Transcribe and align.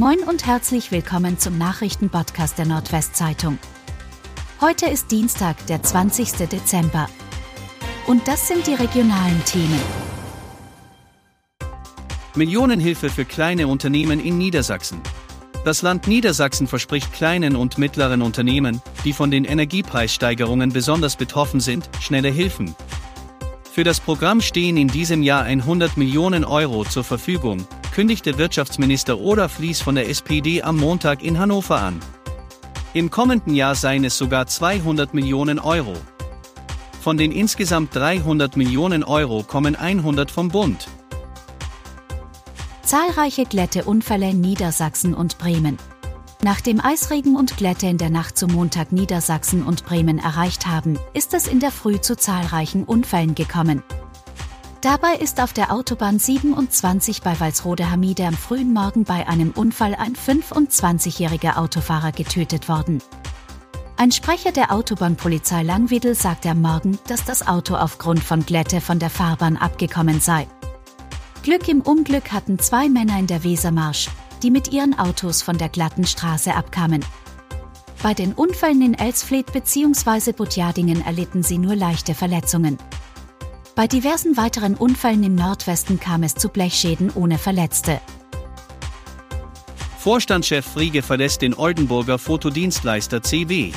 Moin 0.00 0.20
und 0.20 0.46
herzlich 0.46 0.92
willkommen 0.92 1.38
zum 1.38 1.58
Nachrichtenpodcast 1.58 2.56
der 2.56 2.64
Nordwestzeitung. 2.64 3.58
Heute 4.58 4.86
ist 4.86 5.10
Dienstag, 5.10 5.66
der 5.66 5.82
20. 5.82 6.48
Dezember. 6.48 7.06
Und 8.06 8.26
das 8.26 8.48
sind 8.48 8.66
die 8.66 8.72
regionalen 8.72 9.44
Themen. 9.44 9.78
Millionenhilfe 12.34 13.10
für 13.10 13.26
kleine 13.26 13.68
Unternehmen 13.68 14.20
in 14.20 14.38
Niedersachsen. 14.38 15.02
Das 15.66 15.82
Land 15.82 16.06
Niedersachsen 16.06 16.66
verspricht 16.66 17.12
kleinen 17.12 17.54
und 17.54 17.76
mittleren 17.76 18.22
Unternehmen, 18.22 18.80
die 19.04 19.12
von 19.12 19.30
den 19.30 19.44
Energiepreissteigerungen 19.44 20.72
besonders 20.72 21.16
betroffen 21.16 21.60
sind, 21.60 21.90
schnelle 22.00 22.30
Hilfen. 22.30 22.74
Für 23.70 23.84
das 23.84 24.00
Programm 24.00 24.40
stehen 24.40 24.78
in 24.78 24.88
diesem 24.88 25.22
Jahr 25.22 25.42
100 25.42 25.98
Millionen 25.98 26.46
Euro 26.46 26.86
zur 26.86 27.04
Verfügung, 27.04 27.66
kündigte 28.00 28.38
Wirtschaftsminister 28.38 29.20
Oder 29.20 29.50
Flies 29.50 29.82
von 29.82 29.94
der 29.94 30.08
SPD 30.08 30.62
am 30.62 30.78
Montag 30.78 31.22
in 31.22 31.38
Hannover 31.38 31.82
an. 31.82 32.00
Im 32.94 33.10
kommenden 33.10 33.54
Jahr 33.54 33.74
seien 33.74 34.04
es 34.04 34.16
sogar 34.16 34.46
200 34.46 35.12
Millionen 35.12 35.58
Euro. 35.58 35.92
Von 37.02 37.18
den 37.18 37.30
insgesamt 37.30 37.94
300 37.94 38.56
Millionen 38.56 39.04
Euro 39.04 39.42
kommen 39.42 39.76
100 39.76 40.30
vom 40.30 40.48
Bund. 40.48 40.88
Zahlreiche 42.82 43.44
Glätteunfälle 43.44 44.30
in 44.30 44.40
Niedersachsen 44.40 45.12
und 45.12 45.36
Bremen. 45.36 45.76
Nach 46.42 46.62
dem 46.62 46.80
Eisregen 46.80 47.36
und 47.36 47.58
Glätte 47.58 47.86
in 47.86 47.98
der 47.98 48.08
Nacht 48.08 48.38
zum 48.38 48.50
Montag 48.52 48.92
Niedersachsen 48.92 49.62
und 49.62 49.84
Bremen 49.84 50.18
erreicht 50.18 50.66
haben, 50.66 50.98
ist 51.12 51.34
es 51.34 51.46
in 51.46 51.60
der 51.60 51.70
Früh 51.70 52.00
zu 52.00 52.16
zahlreichen 52.16 52.84
Unfällen 52.84 53.34
gekommen. 53.34 53.82
Dabei 54.80 55.16
ist 55.16 55.42
auf 55.42 55.52
der 55.52 55.72
Autobahn 55.72 56.18
27 56.18 57.20
bei 57.20 57.38
Walsrode-Hamide 57.38 58.24
am 58.24 58.32
frühen 58.32 58.72
Morgen 58.72 59.04
bei 59.04 59.28
einem 59.28 59.50
Unfall 59.50 59.94
ein 59.94 60.14
25-jähriger 60.14 61.58
Autofahrer 61.58 62.12
getötet 62.12 62.66
worden. 62.66 63.02
Ein 63.98 64.10
Sprecher 64.10 64.52
der 64.52 64.72
Autobahnpolizei 64.72 65.62
Langwedel 65.64 66.14
sagte 66.14 66.48
am 66.48 66.62
Morgen, 66.62 66.98
dass 67.08 67.26
das 67.26 67.46
Auto 67.46 67.74
aufgrund 67.74 68.24
von 68.24 68.46
Glätte 68.46 68.80
von 68.80 68.98
der 68.98 69.10
Fahrbahn 69.10 69.58
abgekommen 69.58 70.18
sei. 70.18 70.46
Glück 71.42 71.68
im 71.68 71.82
Unglück 71.82 72.32
hatten 72.32 72.58
zwei 72.58 72.88
Männer 72.88 73.18
in 73.18 73.26
der 73.26 73.44
Wesermarsch, 73.44 74.08
die 74.42 74.50
mit 74.50 74.72
ihren 74.72 74.98
Autos 74.98 75.42
von 75.42 75.58
der 75.58 75.68
glatten 75.68 76.06
Straße 76.06 76.54
abkamen. 76.54 77.04
Bei 78.02 78.14
den 78.14 78.32
Unfällen 78.32 78.80
in 78.80 78.94
Elsfleth 78.94 79.52
bzw. 79.52 80.32
Butjadingen 80.32 81.04
erlitten 81.04 81.42
sie 81.42 81.58
nur 81.58 81.76
leichte 81.76 82.14
Verletzungen. 82.14 82.78
Bei 83.80 83.86
diversen 83.86 84.36
weiteren 84.36 84.74
Unfällen 84.74 85.22
im 85.22 85.34
Nordwesten 85.34 85.98
kam 85.98 86.22
es 86.22 86.34
zu 86.34 86.50
Blechschäden 86.50 87.10
ohne 87.14 87.38
Verletzte. 87.38 87.98
Vorstandschef 89.98 90.66
Friege 90.66 91.00
verlässt 91.00 91.40
den 91.40 91.54
Oldenburger 91.54 92.18
Fotodienstleister 92.18 93.22
CW. 93.22 93.72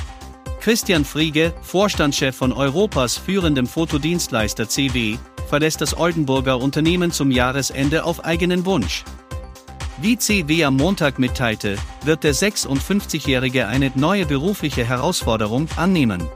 Christian 0.59 1.05
Friege, 1.05 1.53
Vorstandschef 1.61 2.35
von 2.35 2.51
Europas 2.51 3.15
führendem 3.15 3.65
Fotodienstleister 3.65 4.67
CW, 4.67 5.17
verlässt 5.47 5.79
das 5.79 5.95
Oldenburger 5.97 6.59
Unternehmen 6.59 7.13
zum 7.13 7.31
Jahresende 7.31 8.03
auf 8.03 8.25
eigenen 8.25 8.65
Wunsch. 8.65 9.05
Wie 10.01 10.17
CW 10.17 10.65
am 10.65 10.75
Montag 10.75 11.17
mitteilte, 11.17 11.77
wird 12.03 12.25
der 12.25 12.35
56-Jährige 12.35 13.67
eine 13.67 13.93
neue 13.95 14.25
berufliche 14.25 14.83
Herausforderung 14.83 15.69
annehmen. 15.77 16.27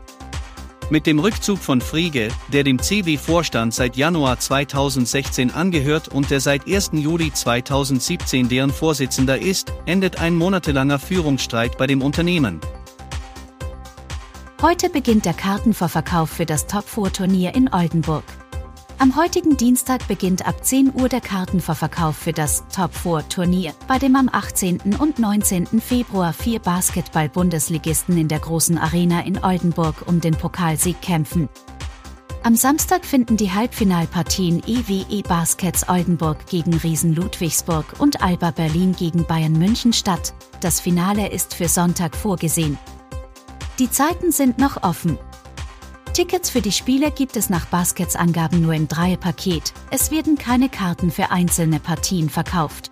Mit 0.89 1.05
dem 1.05 1.19
Rückzug 1.19 1.59
von 1.59 1.81
Friege, 1.81 2.29
der 2.53 2.63
dem 2.63 2.79
CW-Vorstand 2.79 3.73
seit 3.73 3.97
Januar 3.97 4.39
2016 4.39 5.51
angehört 5.51 6.07
und 6.07 6.31
der 6.31 6.39
seit 6.39 6.65
1. 6.65 6.91
Juli 6.93 7.33
2017 7.33 8.47
deren 8.47 8.71
Vorsitzender 8.71 9.37
ist, 9.37 9.73
endet 9.85 10.21
ein 10.21 10.33
monatelanger 10.33 10.97
Führungsstreit 10.97 11.77
bei 11.77 11.87
dem 11.87 12.01
Unternehmen. 12.01 12.61
Heute 14.61 14.89
beginnt 14.89 15.25
der 15.25 15.33
Kartenvorverkauf 15.33 16.29
für 16.29 16.45
das 16.45 16.67
Top-4-Turnier 16.67 17.53
in 17.53 17.71
Oldenburg. 17.73 18.23
Am 18.99 19.15
heutigen 19.15 19.57
Dienstag 19.57 20.07
beginnt 20.07 20.47
ab 20.47 20.65
10 20.65 20.95
Uhr 20.95 21.07
der 21.07 21.21
Kartenvorverkauf 21.21 22.17
für 22.17 22.33
das 22.33 22.63
Top 22.75 22.95
4 22.95 23.29
Turnier, 23.29 23.73
bei 23.87 23.99
dem 23.99 24.15
am 24.15 24.27
18. 24.27 24.95
und 24.97 25.19
19. 25.19 25.67
Februar 25.79 26.33
vier 26.33 26.59
Basketball-Bundesligisten 26.59 28.17
in 28.17 28.27
der 28.27 28.39
großen 28.39 28.79
Arena 28.79 29.23
in 29.23 29.43
Oldenburg 29.43 30.07
um 30.07 30.19
den 30.19 30.33
Pokalsieg 30.33 30.99
kämpfen. 31.03 31.47
Am 32.41 32.55
Samstag 32.55 33.05
finden 33.05 33.37
die 33.37 33.51
Halbfinalpartien 33.51 34.63
EWE 34.65 35.21
Baskets 35.21 35.87
Oldenburg 35.87 36.47
gegen 36.47 36.73
Riesen 36.73 37.13
Ludwigsburg 37.13 37.99
und 37.99 38.23
Alba 38.23 38.49
Berlin 38.49 38.95
gegen 38.97 39.25
Bayern 39.25 39.53
München 39.53 39.93
statt. 39.93 40.33
Das 40.59 40.79
Finale 40.79 41.29
ist 41.29 41.53
für 41.53 41.67
Sonntag 41.67 42.15
vorgesehen. 42.15 42.79
Die 43.77 43.91
Zeiten 43.91 44.31
sind 44.31 44.57
noch 44.57 44.81
offen. 44.81 45.19
Tickets 46.17 46.49
für 46.49 46.61
die 46.61 46.71
Spiele 46.71 47.11
gibt 47.11 47.37
es 47.37 47.51
nach 47.51 47.67
Baskets 47.67 48.15
Angaben 48.15 48.59
nur 48.59 48.73
im 48.73 48.87
Dreierpaket. 48.87 49.71
Es 49.91 50.09
werden 50.09 50.35
keine 50.35 50.67
Karten 50.67 51.11
für 51.11 51.29
einzelne 51.29 51.79
Partien 51.79 52.31
verkauft. 52.31 52.89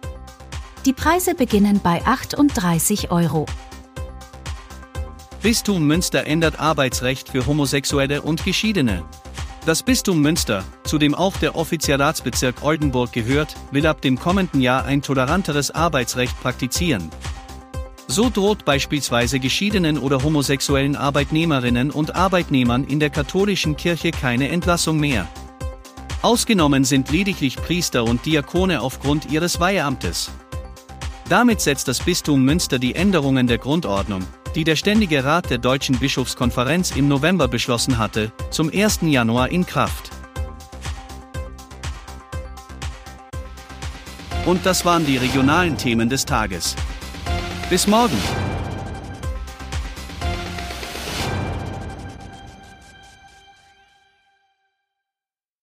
Die 0.85 0.93
Preise 0.93 1.33
beginnen 1.33 1.79
bei 1.83 2.05
38 2.05 3.09
Euro. 3.09 3.47
Bistum 5.41 5.87
Münster 5.87 6.27
ändert 6.27 6.59
Arbeitsrecht 6.59 7.29
für 7.29 7.47
Homosexuelle 7.47 8.21
und 8.21 8.45
Geschiedene. 8.45 9.03
Das 9.65 9.81
Bistum 9.81 10.21
Münster, 10.21 10.63
zu 10.83 10.99
dem 10.99 11.15
auch 11.15 11.35
der 11.37 11.55
Offizialatsbezirk 11.55 12.61
Oldenburg 12.61 13.11
gehört, 13.11 13.55
will 13.71 13.87
ab 13.87 14.01
dem 14.01 14.19
kommenden 14.19 14.61
Jahr 14.61 14.85
ein 14.85 15.01
toleranteres 15.01 15.71
Arbeitsrecht 15.71 16.39
praktizieren. 16.41 17.09
So 18.07 18.29
droht 18.29 18.65
beispielsweise 18.65 19.39
geschiedenen 19.39 19.97
oder 19.97 20.23
homosexuellen 20.23 20.95
Arbeitnehmerinnen 20.95 21.89
und 21.91 22.15
Arbeitnehmern 22.15 22.83
in 22.83 22.99
der 22.99 23.09
katholischen 23.09 23.75
Kirche 23.77 24.11
keine 24.11 24.49
Entlassung 24.49 24.99
mehr. 24.99 25.27
Ausgenommen 26.21 26.83
sind 26.83 27.11
lediglich 27.11 27.55
Priester 27.55 28.03
und 28.03 28.25
Diakone 28.25 28.81
aufgrund 28.81 29.31
ihres 29.31 29.59
Weiheamtes. 29.59 30.31
Damit 31.29 31.61
setzt 31.61 31.87
das 31.87 31.99
Bistum 31.99 32.43
Münster 32.43 32.77
die 32.77 32.93
Änderungen 32.93 33.47
der 33.47 33.57
Grundordnung, 33.57 34.23
die 34.53 34.63
der 34.63 34.75
Ständige 34.75 35.23
Rat 35.23 35.49
der 35.49 35.57
Deutschen 35.57 35.97
Bischofskonferenz 35.97 36.91
im 36.91 37.07
November 37.07 37.47
beschlossen 37.47 37.97
hatte, 37.97 38.31
zum 38.51 38.71
1. 38.71 38.99
Januar 39.01 39.49
in 39.49 39.65
Kraft. 39.65 40.11
Und 44.45 44.63
das 44.65 44.85
waren 44.85 45.05
die 45.07 45.17
regionalen 45.17 45.75
Themen 45.75 46.07
des 46.07 46.25
Tages. 46.25 46.75
Bis 47.69 47.87
morgen! 47.87 48.44